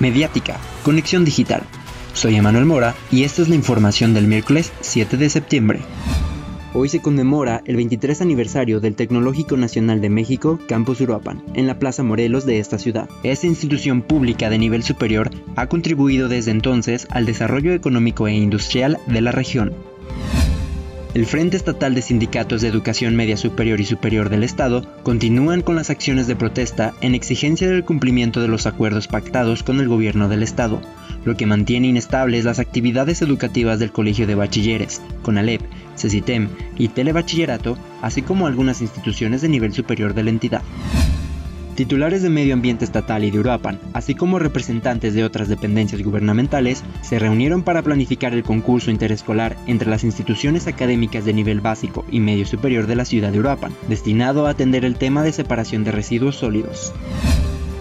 [0.00, 1.62] Mediática, Conexión Digital.
[2.12, 5.80] Soy Emanuel Mora y esta es la información del miércoles 7 de septiembre.
[6.76, 11.78] Hoy se conmemora el 23 aniversario del Tecnológico Nacional de México, Campus Uruapan, en la
[11.78, 13.08] Plaza Morelos de esta ciudad.
[13.22, 18.98] Esta institución pública de nivel superior ha contribuido desde entonces al desarrollo económico e industrial
[19.06, 19.72] de la región.
[21.14, 25.76] El Frente Estatal de Sindicatos de Educación Media Superior y Superior del Estado continúan con
[25.76, 30.28] las acciones de protesta en exigencia del cumplimiento de los acuerdos pactados con el gobierno
[30.28, 30.80] del Estado,
[31.24, 35.62] lo que mantiene inestables las actividades educativas del Colegio de Bachilleres, CONALEP,
[35.96, 40.62] CECITEM y Telebachillerato, así como algunas instituciones de nivel superior de la entidad.
[41.74, 46.84] Titulares de Medio Ambiente Estatal y de Uruapan, así como representantes de otras dependencias gubernamentales,
[47.02, 52.20] se reunieron para planificar el concurso interescolar entre las instituciones académicas de nivel básico y
[52.20, 55.90] medio superior de la ciudad de Uruapan, destinado a atender el tema de separación de
[55.90, 56.92] residuos sólidos.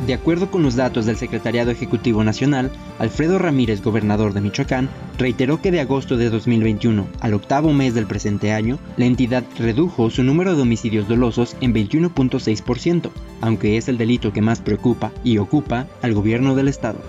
[0.06, 5.62] De acuerdo con los datos del Secretariado Ejecutivo Nacional, Alfredo Ramírez, gobernador de Michoacán, reiteró
[5.62, 10.24] que de agosto de 2021 al octavo mes del presente año, la entidad redujo su
[10.24, 15.88] número de homicidios dolosos en 21.6%, aunque es el delito que más preocupa y ocupa
[16.02, 17.00] al gobierno del estado.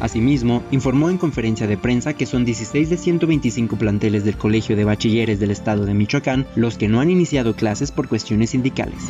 [0.00, 4.84] Asimismo, informó en conferencia de prensa que son 16 de 125 planteles del Colegio de
[4.84, 9.04] Bachilleres del Estado de Michoacán los que no han iniciado clases por cuestiones sindicales.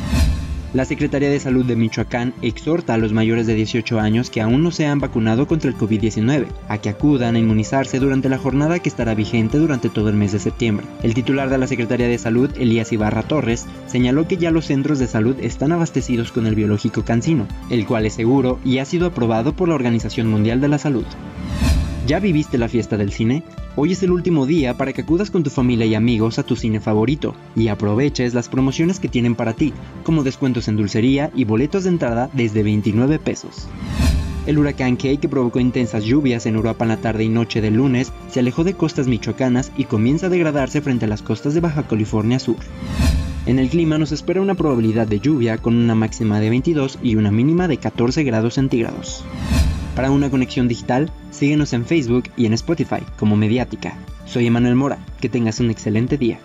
[0.73, 4.63] La Secretaría de Salud de Michoacán exhorta a los mayores de 18 años que aún
[4.63, 8.79] no se han vacunado contra el COVID-19 a que acudan a inmunizarse durante la jornada
[8.79, 10.85] que estará vigente durante todo el mes de septiembre.
[11.03, 14.97] El titular de la Secretaría de Salud, Elías Ibarra Torres, señaló que ya los centros
[14.97, 19.07] de salud están abastecidos con el biológico cancino, el cual es seguro y ha sido
[19.07, 21.05] aprobado por la Organización Mundial de la Salud.
[22.11, 23.41] ¿Ya viviste la fiesta del cine?
[23.77, 26.57] Hoy es el último día para que acudas con tu familia y amigos a tu
[26.57, 29.71] cine favorito y aproveches las promociones que tienen para ti,
[30.03, 33.69] como descuentos en dulcería y boletos de entrada desde 29 pesos.
[34.45, 37.75] El huracán Kay, que provocó intensas lluvias en Europa en la tarde y noche del
[37.75, 41.61] lunes, se alejó de costas michoacanas y comienza a degradarse frente a las costas de
[41.61, 42.57] Baja California Sur.
[43.45, 47.15] En el clima nos espera una probabilidad de lluvia con una máxima de 22 y
[47.15, 49.23] una mínima de 14 grados centígrados.
[49.95, 53.97] Para una conexión digital, síguenos en Facebook y en Spotify como Mediática.
[54.25, 56.39] Soy Emanuel Mora, que tengas un excelente día.